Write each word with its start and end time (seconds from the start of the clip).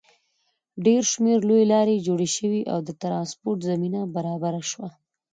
ډېر 0.85 1.01
شمېر 1.11 1.39
لویې 1.49 1.65
لارې 1.73 2.03
جوړې 2.07 2.29
شوې 2.37 2.61
او 2.73 2.79
د 2.87 2.89
ټرانسپورټ 3.01 3.59
زمینه 3.69 4.01
برابره 4.15 4.61
شوه. 4.71 4.89